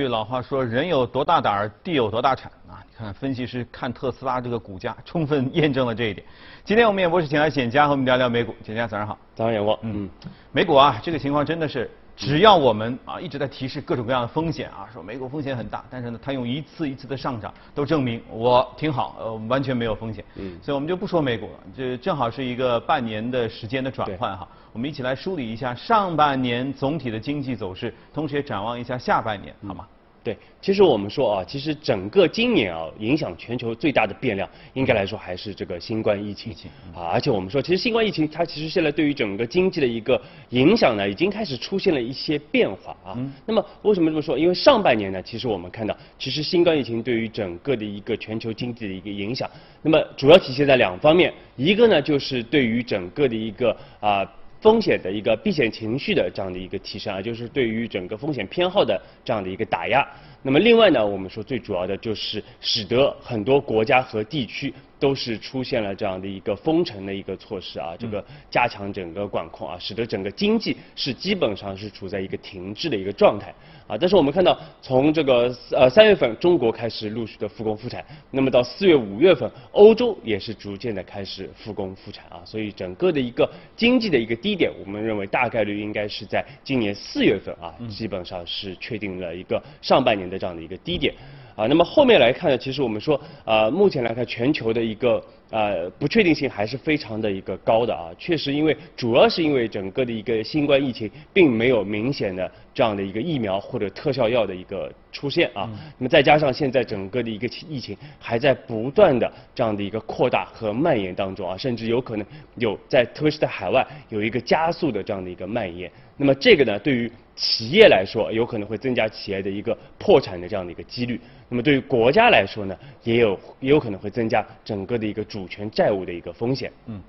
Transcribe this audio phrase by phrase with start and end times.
[0.00, 2.82] 句老话说，人有多大胆儿，地有多大产啊！
[2.88, 6.26] 你看，分析师看特斯拉这个股价，充分验证了这一点。
[6.64, 8.54] 今天我们演播室请来简佳和我们聊聊美股。
[8.62, 9.18] 简佳早上好。
[9.34, 9.78] 早上好。
[9.82, 10.08] 嗯，
[10.52, 11.90] 美股啊，这个情况真的是。
[12.20, 20.22] 只要我们啊一直在提示各种各样的风险啊，说美股风险很大，但是呢，它用一次一次的上涨都证明我挺好，呃，完全没有风险。
[20.36, 24.46] 嗯，所以我们就不说美股了，这正好是一个半年的时间的转换哈。
[24.74, 29.88] 我们一起来梳理一下上半年总体的经济走势，同时也展望一下下半年，好吗？
[30.22, 36.52] 对，其实我们说啊，其实整个今年啊，影响全球最大的变量，应该来说还是这个新冠疫情
[36.94, 37.08] 啊。
[37.10, 43.16] 而且我们说，其实新冠疫情它其实现在对于整个经济的一个影响呢，已经开始出现了一些变化啊。
[43.46, 44.38] 那么为什么这么说？
[44.38, 49.48] 因为上半年呢，其实我们看到，其实新冠疫情对于整个的一个全球经济的一个影响，
[49.80, 54.30] 那么主要体现在两方面，一个呢就是对于整个的一个啊。
[54.60, 60.06] 风险的一个避险情绪的这样的一个提升啊，就是对于整个风险偏好的这样的一个打压。
[60.42, 73.54] 那么另外呢，我们说最主要的就是使得很多国家和地区都是出现了这样的一个封城的一个措施啊，这个加强整个管控啊，使得整个经济是基本上是处在一个停滞的一个状态
[73.86, 73.98] 啊。
[73.98, 90.29] 但是我们看到，从这个呃三月份中国开始陆续的复工复产，那么到四月五月份，欧洲也是逐渐的开始复工复产啊，所以整个的一个经济的一个低点，我们认为大概率应该是在今年四月份啊，基本上是确定了一个上半年。
[90.30, 91.12] 的这样的一个低点，
[91.56, 95.22] 啊，那么后面来看呢，其实我们说，啊，目前来看全球的一个。
[95.52, 117.10] 呃，不确定性还是非常的一个高的啊，确实，因为主要是因为整个的一个新冠疫情并没有明显的这样的一个疫苗或者特效药的一个出现啊，那么再加上现在整个的一个疫情还在不断的这样的一个扩大和蔓延当中啊，甚至有可能有在特别是在海外有一个加速的这样的一个蔓延，那么这个呢，对于
[117.40, 121.18] 企业来说，有可能会增加企业的一个破产的这样的一个几率。
[121.48, 126.70] 那么对于国家来说呢，也有也有可能会增加整个的一个主权债务的一个风险。
[126.84, 127.00] 嗯，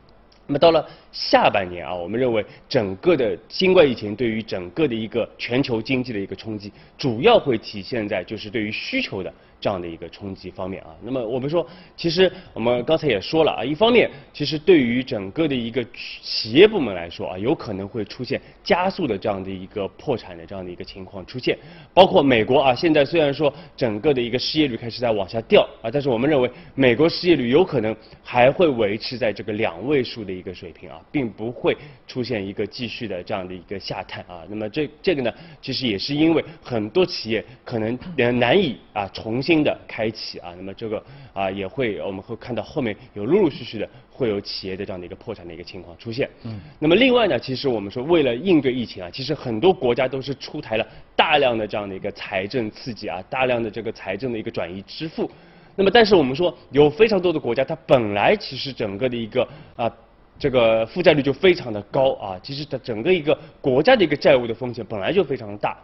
[0.47, 9.33] 那么到了下半年啊，我们认为整个的新冠疫情对于整个的一个全球经济的一个冲击，主要会体现在就是对于需求的。
[9.61, 15.85] 这样的一个冲击方面啊，那么我们说，其实我们刚才也说了啊，一方面其实对于整个的一个
[16.23, 21.55] 企业部门来说啊，有可能会出现加速的这样的一个破产的这样的一个情况出现，
[21.93, 37.95] 包括美国啊，现在虽然说整个的一个失业率开始在往下掉啊，但是我们认为美国失业率有可能还会维持在这个两位数的一个水平啊，并不会出现一个继续的这样的一个下探啊，那么这这个呢，其实也是因为很多企业可能
[38.39, 39.50] 难以啊重新。
[39.51, 41.03] 新的开启啊，那么这个
[41.33, 46.29] 啊也会我们会看到后面有陆陆续续的会有企业的这样的一个破产的一个情况出现。
[46.43, 46.57] 嗯。
[46.79, 55.29] 那么另外呢，其实我们说为了应对疫情啊，其实很多国家都是出台了大量的这样的一个财政刺激啊，大量的这个财政的一个转移支付。
[55.75, 59.45] 那么但是我们说有非常多的国家，它本来其实整个的一个
[59.75, 59.91] 啊
[60.39, 65.77] 这个负债率就非常的高啊，其实它整个一个国家的一个债务的风险本来就非常的大。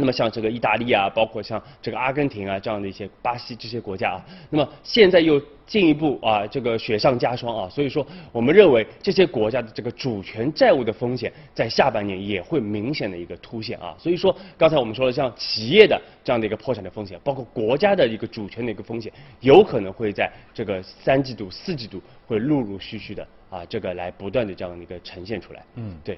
[0.00, 25.64] 那么像这个意大利啊，包括像这个阿根廷啊这样的一些巴西这些国家啊，那么现在又进一步啊这个雪上加霜啊，所以说我们认为这些国家的这个主权债务的风险在下半年也会明显的一个凸显啊，所以说刚才我们说了像企业的这样的一个破产的风险，包括国家的一个主权的一个风险，有可能会在这个三季度、四季度会陆陆续续的啊这个来不断的这样的一个呈现出来。
[25.74, 26.16] 嗯，对。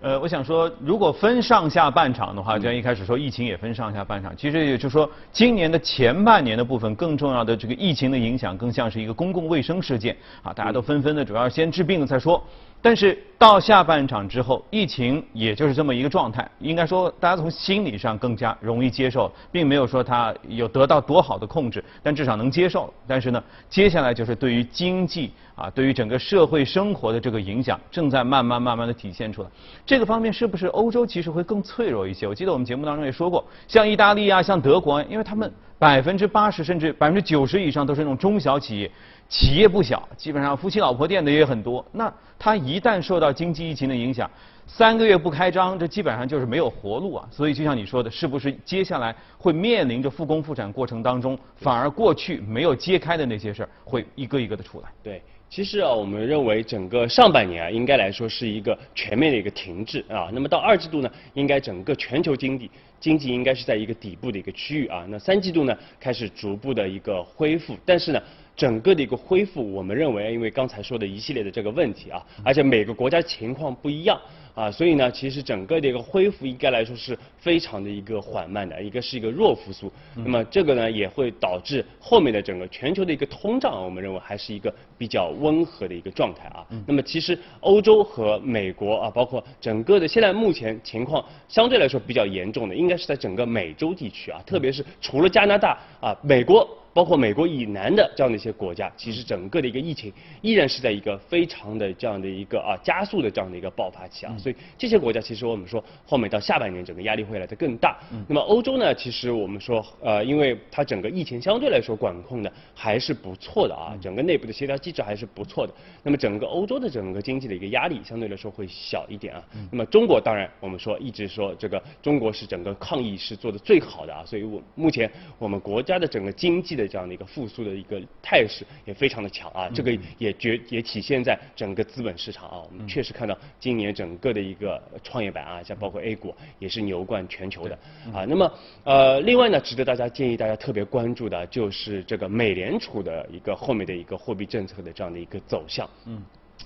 [0.00, 4.36] 呃，我想说，如果分上下半场的话，就像一开始说，疫情也分上下半场。
[4.36, 12.42] 其实也就是说，今年的前半年的部分，更重要的这个疫情的影响，更像是一个公共卫生事件啊，大家都纷纷的，主要先治病了再说。
[12.84, 16.46] 但是到下半场之后，疫情也就是这么一个状态。
[16.58, 22.92] 应该说，大家从心理上更加容易接受，并没有说它有得到多好的控制，但至少能接受。
[23.06, 29.48] 但是呢，接下来就是对于经济啊，对于整个社会生活的这个影响，正在慢慢慢慢的体现出来。
[29.86, 32.26] 这个方面是不是欧洲其实会更脆弱一些？
[32.26, 35.50] 我记得我们节目当中也说过，像意大利啊，像德国，因为他们
[35.84, 38.90] 百分之八十甚至百分之九十以上都是那种中小企业。
[39.28, 41.84] 企业不小，基本上夫妻老婆店的也很多。
[41.92, 44.30] 那他一旦受到经济疫情的影响，
[44.66, 47.28] 三个月不开张，这基本上就是没有活路啊。
[47.30, 54.88] 所以就像你说的，是不是接下来会面临着复工复产过程当中，反而过去没有揭开的那些事儿，会一个一个的出来？
[55.02, 55.20] 对，
[55.50, 60.30] 其实啊，我们认为整个上半年啊，应该来说是一个全面的一个停滞啊。
[60.32, 62.70] 那么到二季度呢，应该整个全球经济。
[63.04, 68.22] 经济应该是在一个底部的一个区域啊，那三季度呢开始逐步的一个恢复，但是呢，
[68.56, 74.18] 整个的一个恢复，我们认为，因为刚才说的一系列的这个问题啊，而且每个国家情况不一样。
[74.54, 79.92] 啊，所以呢，其实整个的一个恢复应该来说是非常的一个缓慢的，一个是一个弱复苏。
[80.14, 86.64] 那么这个呢，也会导致后面的整个全球的一个通胀，我们认为还是一个比较温和的一个状态啊。
[86.86, 96.68] 那么其实欧洲和美国啊，包括整个的现在目前情况相对来说比较严重的，应该是在整个美洲地区啊，特别是除了加拿大啊，美国。
[96.94, 100.12] 包括美国以南的这样的一些国家，其实整个的一个疫情
[100.42, 107.98] 依然是在一个非常的这样的一个啊加速的这样的一个爆发期啊，所以这些国家其实我们说后面到下半年整个压力会来的更大。
[108.28, 115.74] 那么欧洲呢，其实我们说呃，因为它整个疫情相对来说管控的还是不错的啊，整个内部的协调机制还是不错的。
[116.04, 119.42] 那么整个欧洲的整个经济的一个压力相对来说会小一点啊。
[119.72, 126.84] 那么中国当然我们说一直说这个中国是整个抗疫是做的最好的啊，所以我目前我们国家的整个经济的。
[126.84, 137.78] 这样的一个复苏的一个态势也非常的强啊，这个也决也体现在整个资本市场啊，我们确实看到今年整个的一个创业板啊，像包括 A 股也是牛冠全球的
[138.12, 138.26] 啊。
[138.28, 138.52] 那么
[138.82, 145.88] 呃，另外呢，值得大家建议大家特别关注的就是这个美联储的一个后面的一个货币政策的这样的一个走向。
[146.06, 146.20] 嗯。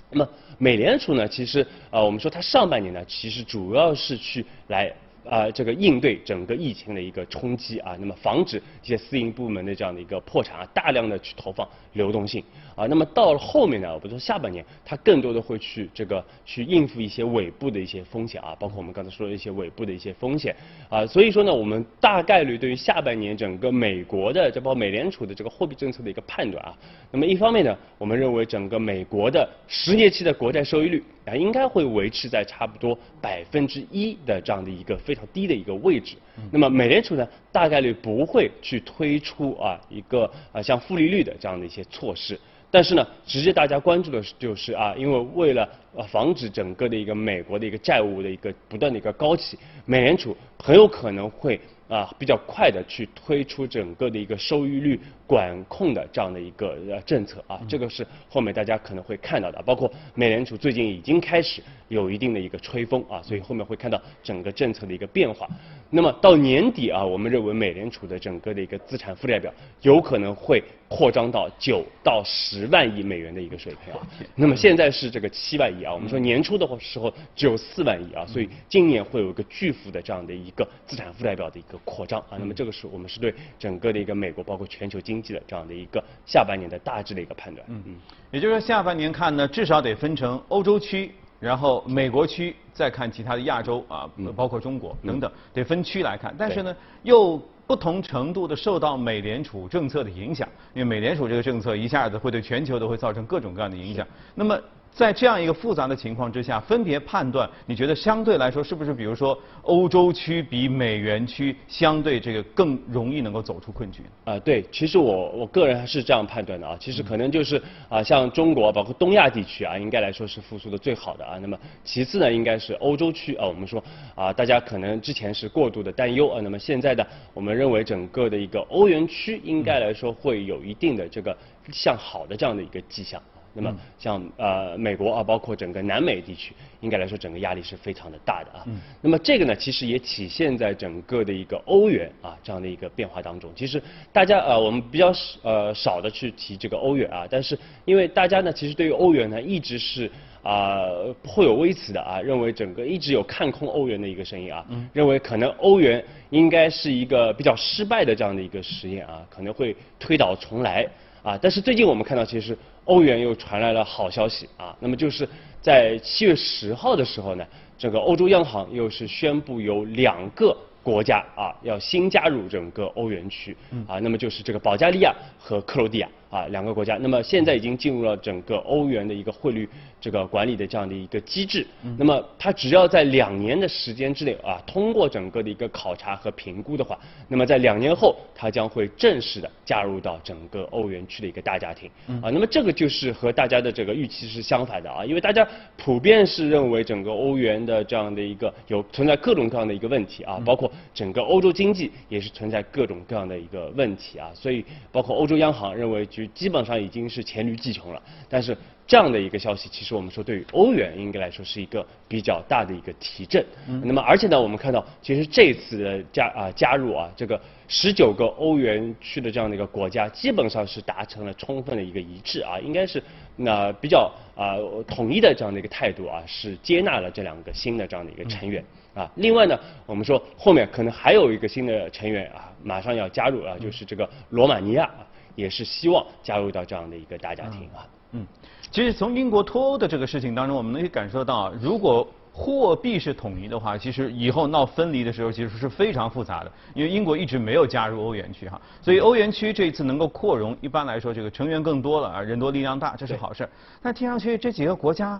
[0.09, 0.27] 那么
[0.57, 4.91] 美联储呢，其实呃，我们说它上半年呢，其实主要是去来。
[5.29, 12.43] 啊，这个应对整个疫情的一个冲击啊，那么防止一些私营部门的这样的一个破产啊，大量的去投放流动性
[12.79, 20.55] 啊，那么到了后面呢，我们说下半年它更多的会去这个去应付一些尾部的一些风险啊，包括我们刚才说的一些尾部的一些风险
[20.89, 26.73] 啊，所以说呢，我们大概率对于下半年整个美国的这包括美联储的这个货币政策的一个判断啊，
[27.11, 35.19] 那么一方面呢，我们认为整个美国的十年期的国债收益率啊，应该会维持在差不多百分之一的这样的一个非常。
[35.31, 36.15] 低的一个位置，
[36.51, 42.39] 那么美联储呢，大概率不会去推出啊一个啊像负利率的这样的一些措施，
[42.71, 45.67] 但是呢，直接大家关注的就是啊，因为为了
[46.07, 51.59] 防止整个的一个美国的一个债务的一个不断的一个高企，美联储很有可能会。
[51.89, 65.49] 啊，比较快的去推出整个的一个收益率管控的这样的一个呃政策啊，这个是后面大家可能会看到的，包括美联储最近已经开始有一定的一个吹风啊，所以后面会看到整个政策的一个变化。
[65.89, 69.51] 那么到年底啊，我们认为美联储的整个的一个资产负债表
[69.81, 73.99] 有可能会扩张到九到十万亿美元的一个水平啊。
[74.35, 81.78] 那么现在是这个七万亿啊，我们说年初的时候只有四万亿啊，所以今年会有一个巨幅的这样的一个资产负债表的一个。
[81.85, 87.65] 扩张啊，那么这个是我们是对整个的一个美国包括全球经济的这样的一个下半年的大致的一个判断。
[87.69, 87.95] 嗯嗯，
[88.31, 96.33] 也就是说下半年看呢，至少得分成欧洲区，然后美国区，再看其他的亚洲啊，包括中国等等，得分区来看。
[96.37, 104.05] 但是呢，又不同程度的受到美联储政策的影响，因为美联储这个政策一下子会对全球都会造成各种各样的影响。
[104.35, 104.59] 那么。
[104.91, 114.03] 在这样一个复杂的情况之下，分别判断，你觉得相对来说是不是，比如说欧洲区比美元区相对这个更容易能够走出困局？
[114.25, 121.37] 啊，对，其实我我个人是这样判断的啊，其实可能就是啊，像中国包括东亚地区啊，应该来说是复苏的最好的啊。
[121.39, 123.45] 那么其次呢，应该是欧洲区啊。
[123.47, 123.81] 我们说
[124.15, 131.35] 啊，大家可能之前是过度的担忧啊，那么现在的我们认为整个的一个欧元区应该来说会有一定的这个
[131.71, 133.21] 向好的这样的一个迹象。
[133.53, 138.65] 那么像呃美国啊，包括整个南美地区，应该来说整个压力是非常的大的啊。
[139.01, 143.51] 那么这个呢，其实也体现在整个的一个欧元啊这样的一个变化当中。
[143.55, 143.81] 其实
[144.13, 150.09] 大家呃我们比较呃少的去提这个欧元啊，但是因为大家呢其实对于欧元呢一直是
[150.43, 150.85] 啊
[151.23, 160.87] 颇有微词的啊，认为整个一直有看空欧元的一个声音啊，认为可能欧元应该是一个比较失败的这样的一个实验啊，可能会推倒重来。
[161.21, 164.75] 啊，但是最近我们看到，其实欧元又传来了好消息啊。
[164.79, 165.27] 那么就是
[165.61, 167.45] 在七月十号的时候呢，
[167.77, 173.55] 这个欧洲央行又是宣布有两个国家啊要新加入整个欧元区
[173.87, 176.09] 啊，那么就是这个保加利亚和克罗地亚。
[176.29, 179.67] 啊，两个国家，那么现在已经进入了整个欧元的一个汇率
[179.99, 181.65] 这个管理的这样的一个机制。
[181.97, 191.89] 那么它只要在两年的时间之内啊，通过整个的一个考察和评估的话，那么在两年后，它将会正式的加入到整个欧元区的一个大家庭。
[192.21, 206.05] 啊，那么这个就是和大家的这个预期是相反的啊，因为大家普遍是认为整个欧元的这样的一个有存在各种各样的一个问题啊，包括整个欧洲经济也是存在各种各样的一个问题啊，所以包括欧洲央行认为。
[206.19, 208.01] 区基本上已经是黔驴技穷了。
[208.27, 213.45] 但是这样的一个消息，其实我们说对于欧元应该来说是一个比较大的一个提振。
[213.83, 223.01] 那么而且呢，我们看到其实这次的加啊加入啊这个十九个欧元区的这样的一个国家，基本上是达成了充分的一个一致啊，应该是
[223.35, 224.57] 那比较啊
[224.87, 228.63] 统一的这样的一个态度啊，是接纳了这两个新的这样的一个成员。
[228.95, 235.05] 啊，另外呢，我们说后面可能还有一个新的成员啊，马上要加入啊，就是这个罗马尼亚啊，
[235.39, 237.87] 也是希望加入到这样的一个大家庭啊。
[238.11, 238.25] 嗯，
[238.71, 253.47] 其实从英国脱欧的这个事情当中，我们能够感受到，如果货币是统一的话，其实以后闹分离的时候其实是非常复杂的，因为英国一直没有加入欧元区哈，所以欧元区这一次能够扩容，一般来说这个成员更多了啊，人多力量大，这是好事。
[253.81, 255.19] 但听上去这几个国家。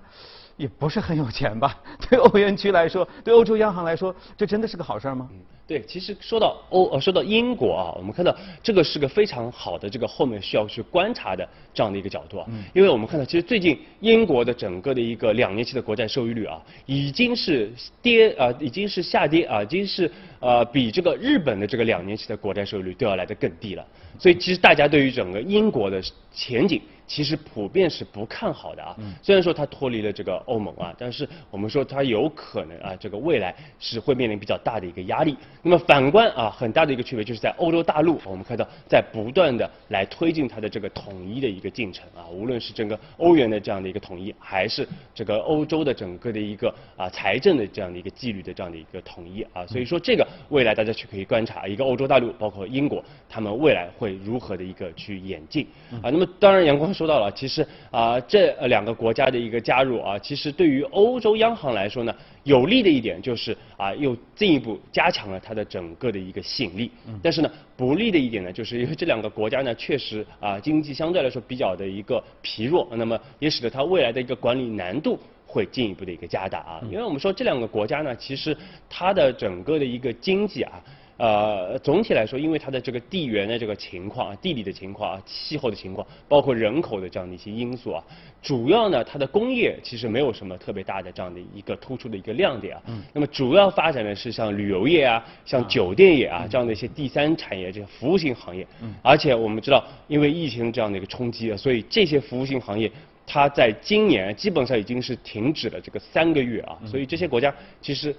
[0.59, 1.73] 也不是很有钱吧？
[2.09, 5.29] 对欧元区来说，对欧洲央行来说，这真的是个好事吗？
[5.69, 12.45] 对，其实说到欧呃，说到英国啊，我们看到这个是个非常好的这个后面需要去观察的这样的一个角度啊。
[12.49, 12.63] 嗯。
[12.73, 17.71] 因为我们看到，其实最近英国的整个的一个两年期的国债收益率啊，已经是
[18.01, 23.85] 跌啊，已经是下跌啊，已经是呃比这个日本的这个两年期的国债收益率都要来得更低了。
[24.17, 26.01] 所以其实大家对于整个英国的
[26.33, 26.81] 前景。
[27.09, 35.35] 其实普遍是不看好的啊，虽然说它脱离了这个欧盟啊，但是我们说它有可能啊，这个未来是会面临比较大的一个压力。
[35.63, 55.65] 那么反观啊，很大的一个区别就是在欧洲大陆，我们看到在不断的来推进它的这个统一的一个进程啊，无论是整个欧元的这样的一个统一，还是这个欧洲的整个的一个啊财政的这样的一个纪律的这样的一个统一啊，所以说这个未来大家去可以观察一个欧洲大陆，包括英国，他们未来会如何的一个去演进
[56.03, 56.11] 啊。
[56.11, 56.93] 那么当然，阳光。
[56.99, 62.13] 说到了，其实啊，这两个国家的一个加入啊，其实对于欧洲央行来说呢，
[62.43, 66.91] 有利的一点就是啊，又进一步加强了它的整个的一个吸引力。
[67.23, 76.81] 但是呢，不利的一点呢，就是因为这两个国家呢，确实啊，经济相对来说比较的一个疲弱，那么也使得它未来的一个管理难度会进一步的一个加大啊。
[76.91, 78.57] 因为我们说这两个国家呢，其实
[78.89, 80.83] 它的整个的一个经济啊。
[81.19, 88.01] 呃，总体来说，因为它的这个地缘的这个情况啊，地理的情况啊，气候的情况，包括人口的这样的一些因素啊，
[88.41, 92.81] 主要呢，它的工业其实没有什么特别大的这样的一个突出的一个亮点啊。
[92.87, 93.03] 嗯。
[93.11, 98.65] 那么主要发展的是像旅游业啊，像酒店业啊这样的一些第三产业，这些服务性行业。
[98.81, 98.95] 嗯。
[99.03, 102.89] 而且我们知道，因为疫情这样的一个冲击啊，所以这些服务性行业，
[103.27, 106.79] 它在今年基本上已经是停止了这个三个月啊。
[106.85, 108.15] 所以这些国家其实。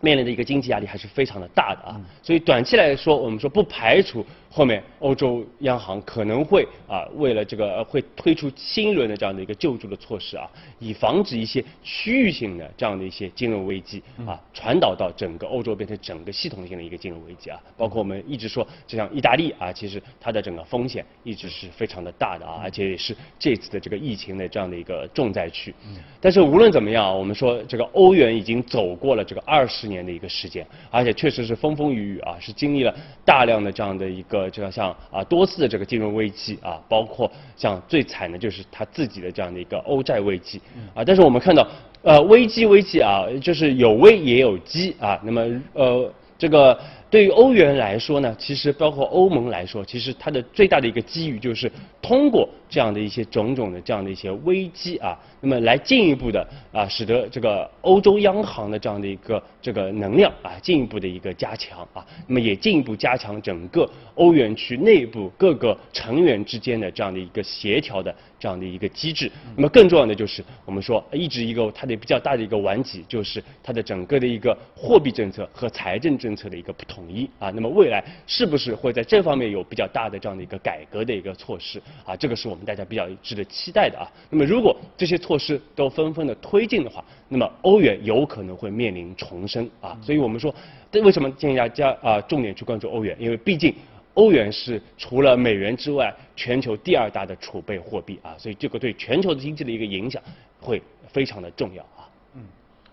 [0.00, 4.24] 面临的一个经济压力还是非常的大的啊，所以短期来说，我们说不排除。
[4.52, 17.60] 后面欧洲央行可能会啊，为了这个会推出新一轮的这样的一个救助的措施啊，以防止一些区域性的这样的一些金融危机啊传导到整个欧洲，变成整个系统性的一个金融危机啊。
[17.76, 25.72] 包括我们一直说，就像意大利啊，其实它的整个风险一直是非常的大的啊，而且也是这次的这个疫情的这样的一个重灾区。
[26.20, 32.92] 但是无论怎么样，我们说这个欧元已经走过了这个二十年的一个时间，而且确实是风风雨雨啊，是经历了
[33.24, 34.39] 大量的这样的一个。
[34.40, 40.60] 呃，就像像啊多次的这个金融危机啊，包括像最惨的就是他自己的这样的一个欧债危机
[40.94, 41.04] 啊。
[41.04, 41.66] 但是我们看到，
[42.02, 45.20] 呃，危机危机啊，就是有危也有机啊。
[45.22, 45.42] 那么
[45.74, 46.78] 呃，这个。
[47.10, 69.28] 对于欧元来说呢，其实包括欧盟来说，其实它的最大的一个机遇就是通过这样的一些种种的这样的一些危机啊，那么来进一步的啊，使得这个欧洲央行的这样的一个这个能量啊，进一步的一个加强啊，那么也进一步加强整个欧元区内部各个成员之间的这样的一个协调的这样的一个机制。
[69.56, 76.99] 那么更重要的就是我们说一直一个它的比较大的一个顽疾，就是它的整个的一个货币政策和财政政策的一个不同。
[77.00, 82.14] 统一啊，那么未来是不是会在这方面有比较大的这样的一个改革的一个措施啊？
[82.14, 84.04] 这个是我们大家比较值得期待的啊。
[84.28, 89.98] 那么如果这些措施都纷纷的推进的话，那么欧元有可能会面临重生啊。
[90.02, 90.54] 所以我们说，
[90.92, 93.16] 为什么建议大家啊重点去关注欧元？
[93.18, 93.74] 因为毕竟
[94.12, 100.22] 欧元是除了美元之外全球第二大的储备货币啊，所以这个对全球的经济的一个影响
[100.60, 101.82] 会非常的重要。